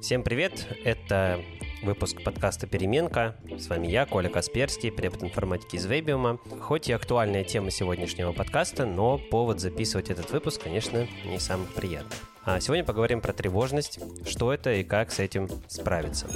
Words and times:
Всем 0.00 0.22
привет! 0.22 0.66
Это 0.82 1.44
выпуск 1.82 2.22
подкаста 2.24 2.66
«Переменка». 2.66 3.36
С 3.58 3.68
вами 3.68 3.86
я, 3.86 4.06
Коля 4.06 4.30
Касперский, 4.30 4.90
препод 4.90 5.22
информатики 5.22 5.76
из 5.76 5.84
Вебиума. 5.84 6.38
Хоть 6.58 6.88
и 6.88 6.92
актуальная 6.92 7.44
тема 7.44 7.70
сегодняшнего 7.70 8.32
подкаста, 8.32 8.86
но 8.86 9.18
повод 9.18 9.60
записывать 9.60 10.08
этот 10.08 10.30
выпуск, 10.30 10.62
конечно, 10.62 11.06
не 11.26 11.38
самый 11.38 11.66
приятный. 11.66 12.16
А 12.44 12.60
сегодня 12.60 12.82
поговорим 12.82 13.20
про 13.20 13.34
тревожность, 13.34 14.00
что 14.26 14.54
это 14.54 14.72
и 14.72 14.84
как 14.84 15.12
с 15.12 15.18
этим 15.18 15.50
справиться. 15.68 16.28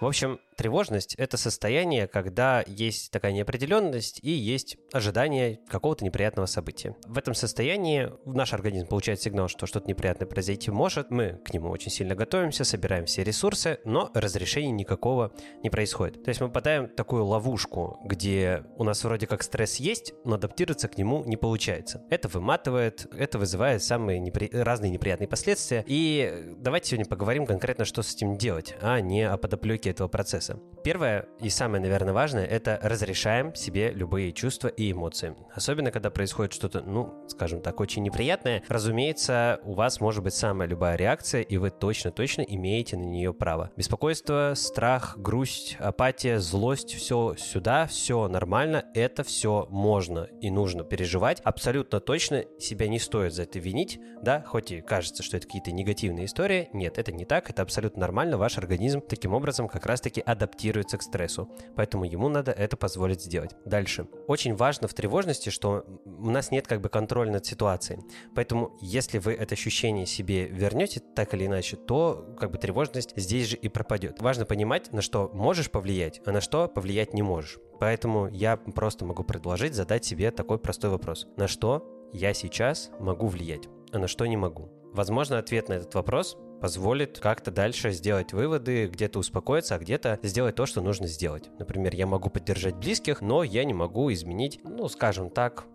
В 0.00 0.06
общем, 0.06 0.38
Тревожность— 0.58 1.14
это 1.18 1.36
состояние, 1.36 2.08
когда 2.08 2.64
есть 2.66 3.12
такая 3.12 3.30
неопределенность 3.30 4.18
и 4.22 4.32
есть 4.32 4.76
ожидание 4.92 5.60
какого-то 5.68 6.04
неприятного 6.04 6.46
события. 6.46 6.96
В 7.06 7.16
этом 7.16 7.32
состоянии 7.34 8.10
наш 8.24 8.52
организм 8.52 8.88
получает 8.88 9.22
сигнал, 9.22 9.46
что 9.46 9.66
что-то 9.66 9.86
неприятное 9.86 10.26
произойти 10.26 10.72
может. 10.72 11.12
Мы 11.12 11.40
к 11.44 11.54
нему 11.54 11.70
очень 11.70 11.92
сильно 11.92 12.16
готовимся, 12.16 12.64
собираем 12.64 13.04
все 13.04 13.22
ресурсы, 13.22 13.78
но 13.84 14.10
разрешения 14.14 14.72
никакого 14.72 15.32
не 15.62 15.70
происходит. 15.70 16.24
То 16.24 16.30
есть 16.30 16.40
мы 16.40 16.48
попадаем 16.48 16.88
в 16.88 16.94
такую 16.96 17.24
ловушку, 17.24 18.00
где 18.04 18.64
у 18.78 18.82
нас 18.82 19.04
вроде 19.04 19.28
как 19.28 19.44
стресс 19.44 19.76
есть, 19.76 20.12
но 20.24 20.34
адаптироваться 20.34 20.88
к 20.88 20.98
нему 20.98 21.22
не 21.22 21.36
получается. 21.36 22.02
Это 22.10 22.26
выматывает, 22.26 23.06
это 23.16 23.38
вызывает 23.38 23.84
самые 23.84 24.18
непри... 24.18 24.50
разные 24.52 24.90
неприятные 24.90 25.28
последствия. 25.28 25.84
И 25.86 26.56
давайте 26.56 26.88
сегодня 26.88 27.06
поговорим 27.06 27.46
конкретно, 27.46 27.84
что 27.84 28.02
с 28.02 28.12
этим 28.12 28.36
делать, 28.36 28.74
а 28.82 29.00
не 29.00 29.22
о 29.22 29.36
подоплеке 29.36 29.90
этого 29.90 30.08
процесса 30.08 30.47
процесса. 30.48 30.78
Первое 30.84 31.26
и 31.40 31.50
самое, 31.50 31.82
наверное, 31.82 32.14
важное– 32.14 32.44
это 32.46 32.78
разрешаем 32.82 33.54
себе 33.54 33.90
любые 33.90 34.32
чувства 34.32 34.68
и 34.68 34.92
эмоции. 34.92 35.34
Особенно, 35.52 35.90
когда 35.90 36.08
происходит 36.08 36.54
что-то, 36.54 36.80
ну, 36.80 37.26
скажем 37.28 37.60
так, 37.60 37.80
очень 37.80 38.02
неприятное. 38.02 38.62
Разумеется, 38.68 39.60
у 39.64 39.74
вас 39.74 40.00
может 40.00 40.22
быть 40.22 40.34
самая 40.34 40.68
любая 40.68 40.96
реакция, 40.96 41.42
и 41.42 41.56
вы 41.58 41.70
точно-точно 41.70 42.42
имеете 42.42 42.96
на 42.96 43.02
нее 43.02 43.34
право. 43.34 43.70
Беспокойство, 43.76 44.52
страх, 44.54 45.18
грусть, 45.18 45.76
апатия, 45.78 46.38
злость– 46.38 46.94
все 46.94 47.34
сюда, 47.36 47.86
все 47.86 48.28
нормально, 48.28 48.84
это 48.94 49.24
все 49.24 49.66
можно 49.68 50.28
и 50.40 50.50
нужно 50.50 50.84
переживать. 50.84 51.40
Абсолютно 51.40 52.00
точно 52.00 52.44
себя 52.58 52.88
не 52.88 52.98
стоит 52.98 53.34
за 53.34 53.42
это 53.42 53.58
винить, 53.58 54.00
да, 54.22 54.42
хоть 54.46 54.70
и 54.70 54.80
кажется, 54.80 55.22
что 55.22 55.36
это 55.36 55.46
какие-то 55.46 55.72
негативные 55.72 56.26
истории. 56.26 56.70
Нет, 56.72 56.98
это 56.98 57.12
не 57.12 57.24
так, 57.24 57.50
это 57.50 57.62
абсолютно 57.62 58.00
нормально. 58.00 58.38
Ваш 58.38 58.56
организм 58.58 59.00
таким 59.00 59.34
образом 59.34 59.68
как 59.68 59.84
раз-таки 59.84 60.22
адаптируется 60.38 60.98
к 60.98 61.02
стрессу, 61.02 61.50
поэтому 61.74 62.04
ему 62.04 62.28
надо 62.28 62.52
это 62.52 62.76
позволить 62.76 63.22
сделать. 63.22 63.56
Дальше. 63.64 64.06
Очень 64.28 64.54
важно 64.54 64.86
в 64.86 64.94
тревожности, 64.94 65.50
что 65.50 65.84
у 66.04 66.30
нас 66.30 66.50
нет 66.50 66.66
как 66.66 66.80
бы 66.80 66.88
контроля 66.88 67.32
над 67.32 67.44
ситуацией, 67.44 68.00
поэтому 68.34 68.76
если 68.80 69.18
вы 69.18 69.32
это 69.32 69.54
ощущение 69.54 70.06
себе 70.06 70.46
вернете 70.46 71.00
так 71.00 71.34
или 71.34 71.46
иначе, 71.46 71.76
то 71.76 72.34
как 72.38 72.52
бы 72.52 72.58
тревожность 72.58 73.12
здесь 73.16 73.48
же 73.48 73.56
и 73.56 73.68
пропадет. 73.68 74.20
Важно 74.20 74.44
понимать, 74.44 74.92
на 74.92 75.02
что 75.02 75.30
можешь 75.34 75.70
повлиять, 75.70 76.20
а 76.24 76.32
на 76.32 76.40
что 76.40 76.68
повлиять 76.68 77.14
не 77.14 77.22
можешь. 77.22 77.58
Поэтому 77.80 78.28
я 78.28 78.56
просто 78.56 79.04
могу 79.04 79.24
предложить 79.24 79.74
задать 79.74 80.04
себе 80.04 80.30
такой 80.30 80.58
простой 80.58 80.90
вопрос. 80.90 81.26
На 81.36 81.48
что 81.48 82.08
я 82.12 82.32
сейчас 82.32 82.90
могу 83.00 83.26
влиять, 83.26 83.68
а 83.92 83.98
на 83.98 84.08
что 84.08 84.26
не 84.26 84.36
могу? 84.36 84.77
Возможно, 84.92 85.38
ответ 85.38 85.68
на 85.68 85.74
этот 85.74 85.94
вопрос 85.94 86.36
позволит 86.60 87.18
как-то 87.20 87.50
дальше 87.50 87.92
сделать 87.92 88.32
выводы, 88.32 88.86
где-то 88.86 89.18
успокоиться, 89.20 89.76
а 89.76 89.78
где-то 89.78 90.18
сделать 90.22 90.56
то, 90.56 90.66
что 90.66 90.80
нужно 90.80 91.06
сделать. 91.06 91.50
Например, 91.58 91.94
я 91.94 92.06
могу 92.06 92.30
поддержать 92.30 92.76
близких, 92.76 93.20
но 93.20 93.44
я 93.44 93.64
не 93.64 93.74
могу 93.74 94.12
изменить, 94.12 94.60
ну, 94.64 94.88
скажем 94.88 95.30
так, 95.30 95.66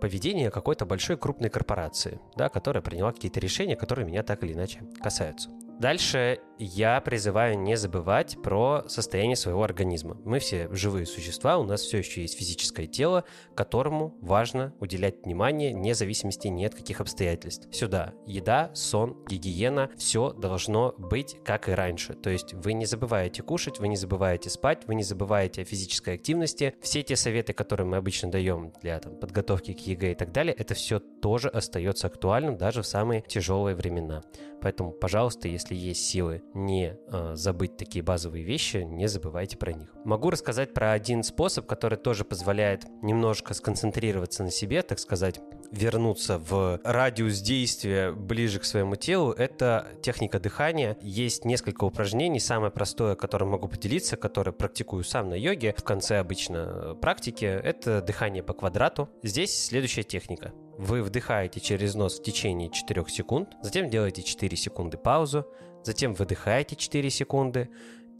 поведение 0.00 0.50
какой-то 0.50 0.84
большой 0.84 1.16
крупной 1.16 1.50
корпорации, 1.50 2.20
да, 2.34 2.48
которая 2.48 2.82
приняла 2.82 3.12
какие-то 3.12 3.40
решения, 3.40 3.76
которые 3.76 4.06
меня 4.06 4.22
так 4.22 4.42
или 4.42 4.52
иначе 4.52 4.82
касаются. 5.02 5.48
Дальше 5.78 6.40
я 6.62 7.00
призываю 7.00 7.58
не 7.58 7.76
забывать 7.76 8.36
про 8.42 8.84
состояние 8.86 9.36
своего 9.36 9.62
организма. 9.62 10.16
Мы 10.24 10.38
все 10.38 10.68
живые 10.72 11.06
существа, 11.06 11.58
у 11.58 11.64
нас 11.64 11.82
все 11.82 11.98
еще 11.98 12.22
есть 12.22 12.38
физическое 12.38 12.86
тело, 12.86 13.24
которому 13.54 14.16
важно 14.20 14.72
уделять 14.80 15.24
внимание 15.24 15.74
вне 15.74 15.94
зависимости 15.94 16.48
ни 16.48 16.64
от 16.64 16.74
каких 16.74 17.00
обстоятельств. 17.00 17.68
Сюда 17.72 18.14
еда, 18.26 18.70
сон, 18.74 19.16
гигиена, 19.28 19.90
все 19.96 20.32
должно 20.32 20.94
быть 20.98 21.36
как 21.44 21.68
и 21.68 21.72
раньше. 21.72 22.14
То 22.14 22.30
есть 22.30 22.54
вы 22.54 22.72
не 22.74 22.86
забываете 22.86 23.42
кушать, 23.42 23.78
вы 23.78 23.88
не 23.88 23.96
забываете 23.96 24.50
спать, 24.50 24.86
вы 24.86 24.94
не 24.94 25.02
забываете 25.02 25.62
о 25.62 25.64
физической 25.64 26.14
активности. 26.14 26.74
Все 26.80 27.02
те 27.02 27.16
советы, 27.16 27.52
которые 27.52 27.86
мы 27.86 27.96
обычно 27.96 28.30
даем 28.30 28.72
для 28.80 28.98
там, 29.00 29.16
подготовки 29.16 29.72
к 29.72 29.80
ЕГЭ 29.80 30.12
и 30.12 30.14
так 30.14 30.32
далее, 30.32 30.54
это 30.54 30.74
все 30.74 31.00
тоже 31.00 31.48
остается 31.48 32.06
актуальным 32.06 32.56
даже 32.56 32.82
в 32.82 32.86
самые 32.86 33.22
тяжелые 33.22 33.74
времена. 33.74 34.22
Поэтому, 34.60 34.92
пожалуйста, 34.92 35.48
если 35.48 35.74
есть 35.74 36.06
силы 36.06 36.42
не 36.54 36.96
э, 37.08 37.32
забыть 37.34 37.76
такие 37.76 38.02
базовые 38.02 38.44
вещи, 38.44 38.78
не 38.78 39.08
забывайте 39.08 39.56
про 39.56 39.72
них. 39.72 39.94
Могу 40.04 40.30
рассказать 40.30 40.74
про 40.74 40.92
один 40.92 41.22
способ, 41.22 41.66
который 41.66 41.98
тоже 41.98 42.24
позволяет 42.24 42.84
немножко 43.02 43.54
сконцентрироваться 43.54 44.42
на 44.44 44.50
себе, 44.50 44.82
так 44.82 44.98
сказать, 44.98 45.40
вернуться 45.70 46.38
в 46.38 46.80
радиус 46.84 47.40
действия 47.40 48.12
ближе 48.12 48.60
к 48.60 48.64
своему 48.64 48.96
телу. 48.96 49.32
Это 49.32 49.88
техника 50.02 50.38
дыхания. 50.38 50.96
Есть 51.00 51.44
несколько 51.44 51.84
упражнений. 51.84 52.40
Самое 52.40 52.70
простое, 52.70 53.14
которым 53.14 53.50
могу 53.50 53.68
поделиться, 53.68 54.16
которое 54.16 54.52
практикую 54.52 55.02
сам 55.04 55.30
на 55.30 55.34
йоге 55.34 55.74
в 55.76 55.82
конце 55.82 56.18
обычно 56.18 56.96
практики, 57.00 57.44
это 57.44 58.02
дыхание 58.02 58.42
по 58.42 58.52
квадрату. 58.52 59.08
Здесь 59.22 59.66
следующая 59.66 60.02
техника. 60.02 60.52
Вы 60.82 61.04
вдыхаете 61.04 61.60
через 61.60 61.94
нос 61.94 62.18
в 62.18 62.24
течение 62.24 62.68
4 62.68 63.04
секунд, 63.06 63.50
затем 63.62 63.88
делаете 63.88 64.24
4 64.24 64.56
секунды 64.56 64.96
паузу, 64.96 65.46
затем 65.84 66.12
выдыхаете 66.12 66.74
4 66.74 67.08
секунды 67.08 67.70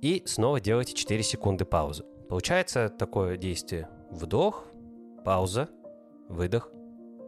и 0.00 0.22
снова 0.26 0.60
делаете 0.60 0.94
4 0.94 1.24
секунды 1.24 1.64
паузу. 1.64 2.04
Получается 2.28 2.88
такое 2.88 3.36
действие. 3.36 3.88
Вдох, 4.12 4.64
пауза, 5.24 5.70
выдох, 6.28 6.70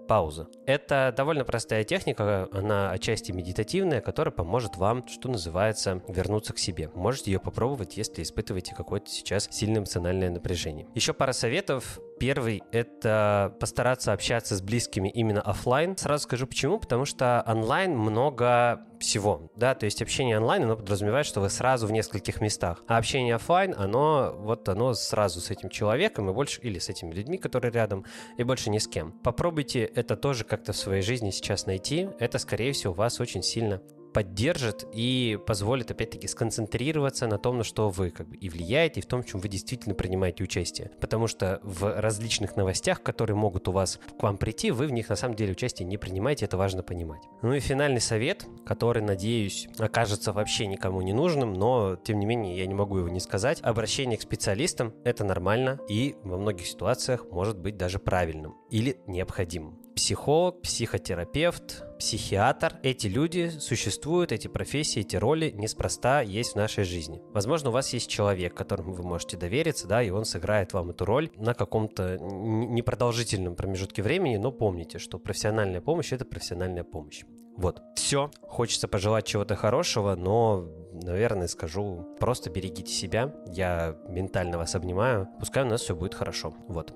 пауза. 0.07 0.47
Это 0.67 1.13
довольно 1.17 1.45
простая 1.45 1.83
техника, 1.83 2.49
она 2.53 2.93
отчасти 2.93 3.33
медитативная, 3.33 4.01
которая 4.01 4.33
поможет 4.33 4.77
вам, 4.77 5.07
что 5.09 5.29
называется, 5.29 6.01
вернуться 6.07 6.53
к 6.53 6.59
себе. 6.59 6.91
Можете 6.95 7.33
ее 7.33 7.41
попробовать, 7.41 7.97
если 7.97 8.23
испытываете 8.23 8.75
какое-то 8.75 9.11
сейчас 9.11 9.49
сильное 9.51 9.81
эмоциональное 9.81 10.31
напряжение. 10.31 10.87
Еще 10.95 11.13
пара 11.13 11.33
советов. 11.33 11.99
Первый— 12.19 12.63
это 12.73 13.57
постараться 13.59 14.13
общаться 14.13 14.57
с 14.57 14.63
близкими 14.63 15.09
именно 15.09 15.41
офлайн. 15.41 15.97
Сразу 15.97 16.25
скажу 16.25 16.47
почему, 16.47 16.79
потому 16.79 17.05
что 17.05 17.43
онлайн 17.47 17.97
много 17.97 18.87
всего, 19.01 19.51
да, 19.57 19.75
то 19.75 19.85
есть 19.85 20.01
общение 20.01 20.39
онлайн, 20.39 20.63
оно 20.65 20.77
подразумевает, 20.77 21.27
что 21.27 21.41
вы 21.41 21.51
сразу 21.51 21.87
в 21.87 21.93
нескольких 21.93 22.41
местах, 22.41 22.83
а 22.87 22.97
общение 22.97 23.35
офлайн, 23.35 23.75
оно 23.77 24.35
вот 24.39 24.69
оно 24.69 24.95
сразу 24.95 25.41
с 25.41 25.51
этим 25.51 25.69
человеком 25.69 26.31
и 26.31 26.33
больше, 26.33 26.61
или 26.63 26.79
с 26.79 26.89
этими 26.89 27.13
людьми, 27.13 27.37
которые 27.37 27.73
рядом, 27.73 28.05
и 28.39 28.45
больше 28.45 28.71
ни 28.71 28.79
с 28.79 28.89
кем. 28.89 29.13
Попробуйте 29.13 29.85
это 29.85 30.17
тоже 30.17 30.45
как-то 30.45 30.73
в 30.73 30.77
своей 30.77 31.03
жизни 31.03 31.31
сейчас 31.31 31.67
найти, 31.67 32.09
это, 32.19 32.39
скорее 32.39 32.73
всего, 32.73 32.95
вас 32.95 33.21
очень 33.21 33.43
сильно 33.43 33.83
поддержит 34.15 34.87
и 34.93 35.39
позволит, 35.45 35.91
опять-таки, 35.91 36.29
сконцентрироваться 36.29 37.27
на 37.27 37.37
том, 37.37 37.59
на 37.59 37.65
что 37.65 37.91
вы 37.91 38.11
как 38.11 38.29
бы 38.29 38.37
и 38.37 38.49
влияете, 38.49 39.01
и 39.01 39.03
в 39.03 39.07
том, 39.07 39.23
в 39.23 39.27
чем 39.27 39.41
вы 39.41 39.49
действительно 39.49 39.95
принимаете 39.95 40.45
участие. 40.45 40.93
Потому 41.01 41.27
что 41.27 41.61
в 41.63 42.01
различных 42.01 42.57
новостях, 42.57 43.03
которые 43.03 43.37
могут 43.37 43.69
у 43.69 43.73
вас 43.73 43.99
к 44.19 44.23
вам 44.23 44.39
прийти, 44.39 44.71
вы 44.71 44.87
в 44.87 44.93
них 44.93 45.09
на 45.09 45.17
самом 45.17 45.35
деле 45.35 45.53
участие 45.53 45.87
не 45.87 45.99
принимаете, 45.99 46.45
это 46.45 46.57
важно 46.57 46.83
понимать. 46.83 47.23
Ну 47.43 47.53
и 47.53 47.61
финальный 47.61 48.01
совет, 48.01 48.47
который, 48.65 49.03
надеюсь, 49.03 49.69
окажется 49.79 50.33
вообще 50.33 50.69
никому 50.69 51.03
не 51.03 51.13
нужным, 51.13 51.53
но, 51.53 51.97
тем 51.97 52.21
не 52.21 52.27
менее, 52.27 52.57
я 52.57 52.67
не 52.67 52.75
могу 52.75 52.99
его 52.99 53.09
не 53.09 53.21
сказать. 53.21 53.59
Обращение 53.63 54.17
к 54.17 54.23
специалистам– 54.23 54.95
это 55.05 55.25
нормально 55.25 55.81
и 55.89 56.15
во 56.23 56.39
многих 56.39 56.67
ситуациях 56.67 57.27
может 57.33 57.59
быть 57.59 57.77
даже 57.77 57.99
правильным 57.99 58.55
или 58.71 58.99
необходимым 59.09 59.84
психолог, 59.95 60.63
психотерапевт, 60.63 61.85
психиатр. 61.99 62.75
Эти 62.83 63.07
люди 63.07 63.51
существуют, 63.59 64.33
эти 64.33 64.49
профессии, 64.49 65.01
эти 65.01 65.17
роли 65.17 65.51
неспроста 65.51 66.21
есть 66.21 66.53
в 66.53 66.57
нашей 66.57 66.85
жизни. 66.85 67.23
Возможно, 67.33 67.71
у 67.71 67.73
вас 67.73 67.93
есть 67.93 68.11
человек, 68.11 68.55
которому 68.55 68.93
вы 68.93 69.03
можете 69.05 69.37
довериться, 69.37 69.87
да, 69.87 70.03
и 70.03 70.11
он 70.11 70.25
сыграет 70.25 70.73
вам 70.73 70.91
эту 70.91 71.05
роль 71.05 71.31
на 71.37 71.55
каком-то 71.55 72.19
непродолжительном 72.19 73.55
промежутке 73.55 74.03
времени, 74.03 74.37
но 74.37 74.53
помните, 74.53 74.99
что 74.99 75.19
профессиональная 75.19 75.81
помощь– 75.81 76.13
это 76.13 76.25
профессиональная 76.25 76.85
помощь. 76.85 77.25
Вот, 77.57 77.83
все. 77.95 78.31
Хочется 78.43 78.89
пожелать 78.89 79.27
чего-то 79.27 79.55
хорошего, 79.55 80.17
но, 80.17 80.69
наверное, 80.93 81.47
скажу, 81.47 82.17
просто 82.19 82.51
берегите 82.51 82.93
себя. 82.93 83.33
Я 83.47 83.97
ментально 84.09 84.59
вас 84.59 84.75
обнимаю. 84.75 85.29
Пускай 85.39 85.63
у 85.63 85.67
нас 85.67 85.83
все 85.83 85.95
будет 85.95 86.15
хорошо. 86.15 86.53
Вот. 86.67 86.93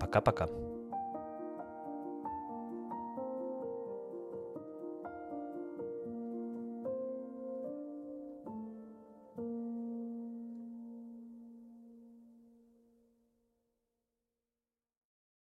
Пока-пока. 0.00 0.48